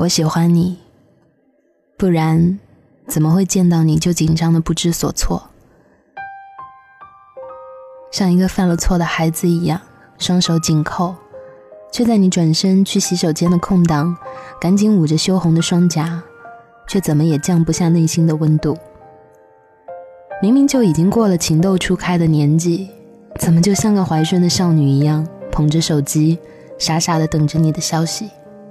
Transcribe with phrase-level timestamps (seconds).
[0.00, 0.78] 我喜欢你，
[1.98, 2.58] 不然
[3.06, 5.50] 怎么会见到你就紧张的不知所措，
[8.10, 9.78] 像一个犯了错的孩子一样，
[10.16, 11.14] 双手紧扣，
[11.92, 14.16] 却在你转身去洗手间的空档，
[14.58, 16.22] 赶紧捂着羞红的双颊，
[16.88, 18.78] 却怎么也降不下内心的温度。
[20.40, 22.88] 明明就已经过了情窦初开的年纪，
[23.38, 26.38] 怎么就像个怀春的少女一样，捧着手机，
[26.78, 28.30] 傻傻的等着你的消息，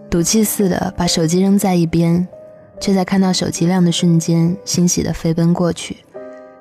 [0.10, 2.28] 赌气似的把手机扔在一边，
[2.80, 5.98] 却在看到手机亮的瞬间，欣喜的飞奔过去，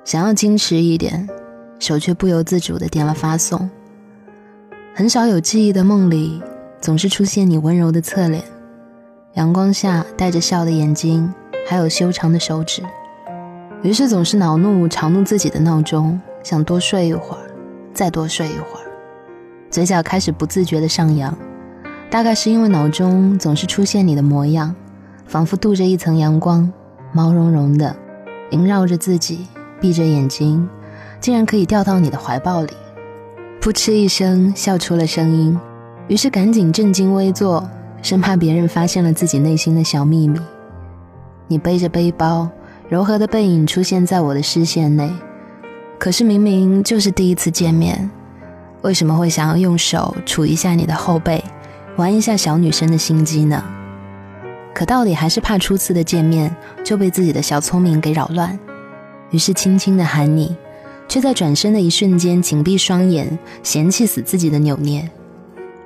[0.05, 1.27] 想要矜持一点，
[1.79, 3.71] 手却不由自主的点了发送。
[4.95, 6.43] 很少有记忆的梦里，
[6.79, 8.45] 总是出现你温柔的侧脸，
[9.33, 11.33] 阳光下带着笑的眼睛，
[11.67, 12.83] 还有修长的手指。
[13.83, 17.43] 于是总是恼怒、嘲弄自己的闹钟，想多睡一会儿，
[17.95, 18.85] 再多睡一会儿，
[19.71, 21.35] 嘴角开始不自觉的上扬。
[22.11, 24.75] 大概是因为脑中总是出现你的模样，
[25.27, 26.73] 仿佛镀着一层阳光，
[27.13, 27.95] 毛茸茸的，
[28.51, 29.47] 萦绕着自己。
[29.81, 30.69] 闭着眼睛，
[31.21, 32.73] 竟然可以掉到你的怀抱里。
[33.61, 35.57] 噗嗤一声，笑出了声音。
[36.09, 37.65] 于是赶紧正襟危坐，
[38.03, 40.41] 生怕别人发现了自己内心的小秘密。
[41.47, 42.49] 你背着背包。
[42.89, 45.13] 柔和的背影出现在我的视线内，
[45.99, 48.11] 可是明明就是第一次见面，
[48.81, 51.45] 为什么会想要用手触一下你的后背，
[51.99, 53.61] 玩一下小女生的心机呢？
[54.73, 56.55] 可到底还是怕初次的见面
[56.85, 58.57] 就被自己的小聪明给扰乱，
[59.33, 60.57] 于是轻轻的喊你，
[61.09, 65.11] 却在转身的一瞬间紧闭双眼，嫌弃死自己的扭捏，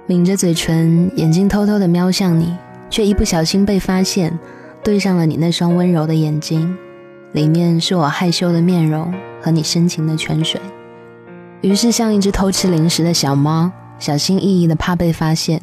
[0.06, 2.54] 抿着嘴唇，眼睛偷偷的瞄向你，
[2.90, 4.38] 却一不小心被发现，
[4.84, 6.76] 对上了你那双温柔的眼睛。
[7.32, 10.60] 里面是我害羞的面容和你深情的泉水，
[11.62, 15.58] 于是像一只偷吃零食的小猫，小心翼翼的怕被发现，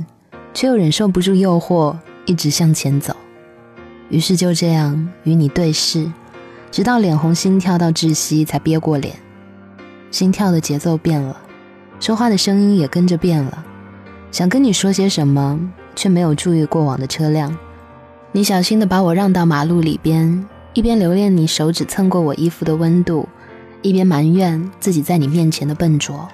[0.53, 3.16] 却又忍受不住诱惑，一直向前走。
[4.09, 6.11] 于是就这样与你对视，
[6.72, 9.16] 直到脸红心跳到窒息才憋过脸。
[10.11, 11.39] 心跳的节奏变了，
[11.99, 13.65] 说话的声音也跟着变了，
[14.32, 15.59] 想跟你说些什么，
[15.95, 17.55] 却没有注意过往的车辆。
[18.32, 20.48] 你小心的把我让到马路里边。
[20.76, 23.27] 一边留恋你手指蹭过我衣服的温度，
[23.82, 26.30] 一边埋怨自己在你面前的笨拙。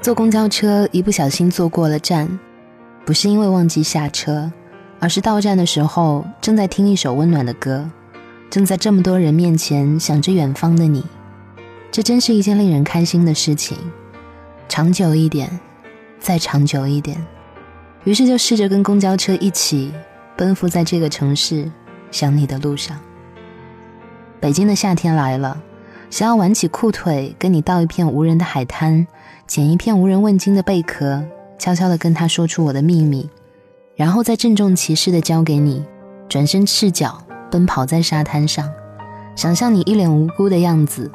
[0.00, 2.38] 坐公交车一不小心坐过了站，
[3.04, 4.50] 不是因为忘记下车，
[4.98, 7.88] 而是到站的时候正在听一首温暖的歌，
[8.48, 11.04] 正在这么多人面前想着远方的你。
[11.90, 13.76] 这真是一件令人开心的事情。
[14.68, 15.60] 长久一点，
[16.18, 17.24] 再长久一点。
[18.04, 19.92] 于是就试着跟公交车一起
[20.36, 21.70] 奔赴在这个城市
[22.10, 22.98] 想你的路上。
[24.40, 25.62] 北京的夏天来了，
[26.10, 29.06] 想要挽起裤腿，跟你到一片无人的海滩，
[29.46, 31.22] 捡一片无人问津的贝壳，
[31.58, 33.28] 悄悄地跟他说出我的秘密，
[33.96, 35.84] 然后再郑重其事地交给你，
[36.28, 37.18] 转身赤脚
[37.50, 38.70] 奔跑在沙滩上，
[39.36, 41.10] 想象你一脸无辜的样子，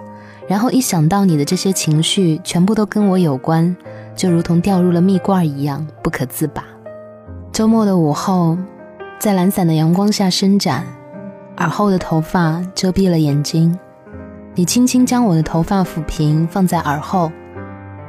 [0.47, 3.75] 然后一想到你的这些情绪全部都跟我有关，
[4.15, 6.63] 就如同掉入了蜜罐一样不可自拔。
[7.51, 8.57] 周末的午后，
[9.19, 10.85] 在懒散的阳光下伸展。
[11.57, 13.77] 耳后的头发遮蔽了眼睛，
[14.55, 17.29] 你轻轻将我的头发抚平，放在耳后，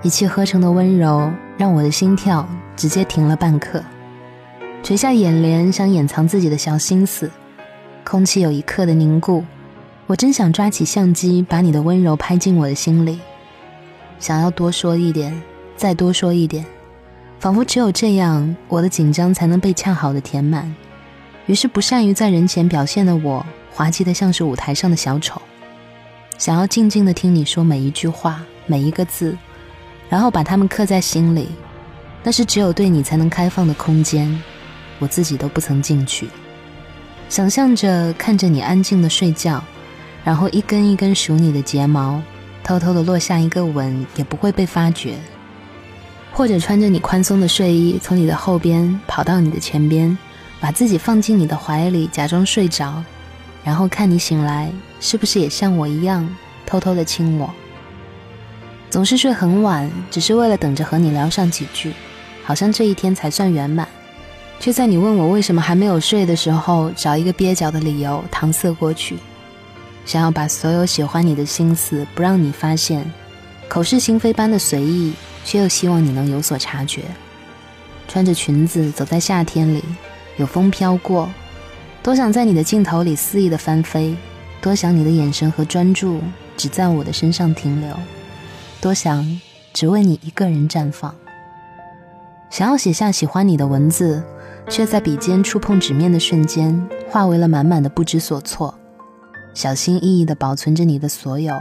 [0.02, 1.28] 一气呵成的温柔
[1.60, 3.84] 让我的心跳直接停了半刻，
[4.82, 7.30] 垂下眼帘想掩藏自己的小心思，
[8.02, 9.44] 空气有一刻的凝固，
[10.06, 13.20] 我真想抓起相机把你的温柔拍进我的心里，
[14.18, 15.38] 想要多说一点，
[15.76, 16.64] 再多说一点，
[17.38, 20.74] 仿佛只有这样，我的紧张才能被恰好的填满。
[21.44, 25.42] 于是，不善于在人前表现的我，滑稽的像是舞台上的小丑，
[26.38, 29.36] 想要静静的听你说每一句话、每一个字，
[30.10, 31.48] 然后把它们刻在心里。
[32.22, 34.42] 那是只有对你才能开放的空间，
[34.98, 36.28] 我自己都不曾进去。
[37.30, 39.64] 想象着看着你安静的睡觉，
[40.22, 42.20] 然后一根一根数你的睫毛，
[42.62, 45.14] 偷偷的落下一个吻，也不会被发觉。
[46.32, 50.18] 或者穿着你宽松的睡衣，从你的后边跑到你的前边。
[50.62, 53.02] 把自己放进你的怀里，假装睡着，
[53.64, 54.70] 然后看你醒来，
[55.00, 56.28] 是不是也像我一样
[56.66, 57.50] 偷偷的亲我？
[58.90, 61.94] 总是睡很晚，只是为了等着和你聊上几句，
[62.44, 63.86] 好像这一天才算圆满。
[64.58, 69.16] 却在你问我为什么还没有睡的时候，找一个蹩脚的理由搪塞过去，
[70.04, 73.10] 想要把所有喜欢你的心思不让你发现，
[73.68, 75.14] 口是心非般的随意，
[75.44, 77.04] 却又希望你能有所察觉。
[78.08, 79.82] 穿着裙子走在夏天里。
[80.36, 81.28] 有风飘过，
[82.02, 84.16] 多想在你的镜头里肆意的翻飞，
[84.62, 86.22] 多想你的眼神和专注
[86.56, 87.94] 只在我的身上停留，
[88.80, 89.40] 多想
[89.74, 91.14] 只为你一个人绽放。
[92.48, 94.22] 想要写下喜欢你的文字，
[94.68, 98.74] 却在笔尖触碰纸面的瞬间，化为了满满的不知所措。
[99.52, 101.54] 小心翼翼地保存着你的所有，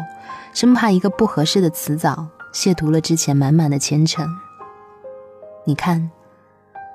[0.53, 4.25] 生怕一个不合适的词藻亵渎了之前满满的虔诚。
[5.65, 6.09] 你看，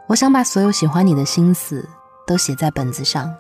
[0.09, 1.87] 我想把所有喜欢你的心思
[2.26, 3.32] 都写在本子上，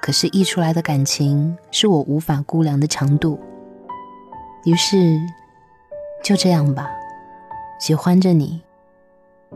[0.00, 3.38] 可是溢出来的感情是我无法估量的长度。
[4.64, 5.16] 于是，
[6.26, 6.90] 就这样吧，
[7.78, 8.60] 喜欢着你，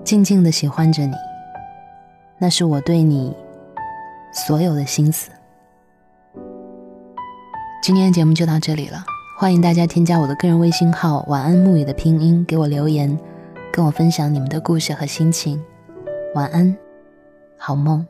[0.04, 1.16] 静静的喜欢着你，
[2.38, 3.36] 那是我对你
[4.32, 5.32] 所有的心思。
[7.82, 9.02] 今天的节目就到这里了，
[9.36, 13.18] 欢迎大家添加我的个人微信号“晚安木雨”的拼音给我留言，
[13.72, 15.60] 跟我分享你们的故事和心情。
[16.36, 16.76] 晚安，
[17.58, 18.06] 好梦。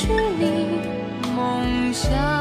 [0.00, 0.06] 是
[0.38, 0.78] 你
[1.34, 2.37] 梦想。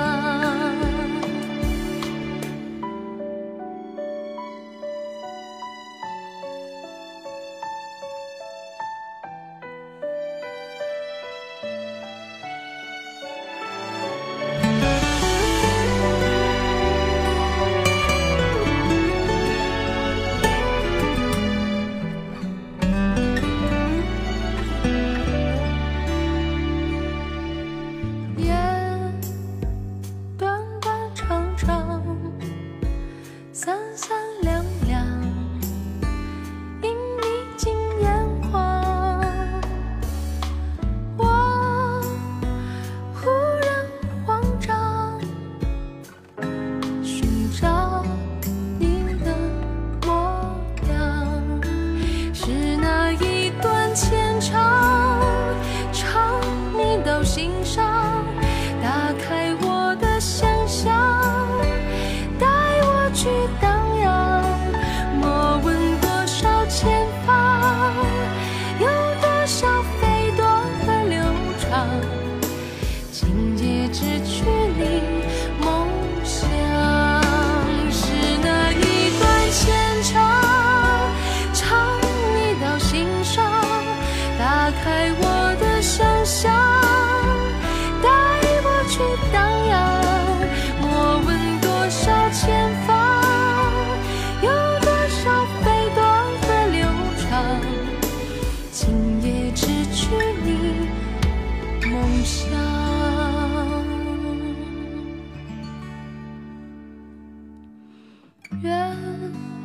[108.62, 109.57] 愿。